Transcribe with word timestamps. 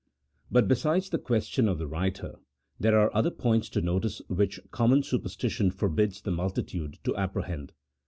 But 0.49 0.67
besides 0.67 1.11
the 1.11 1.19
question 1.19 1.69
of 1.69 1.77
the 1.77 1.85
writer, 1.85 2.39
there 2.79 2.97
are 2.97 3.15
other 3.15 3.29
points 3.29 3.69
to 3.69 3.81
notice 3.81 4.19
which 4.29 4.59
common 4.71 5.03
superstition 5.03 5.69
forbids 5.69 6.21
the 6.23 6.31
multitude 6.31 6.97
to 7.03 7.15
apprehend. 7.15 7.71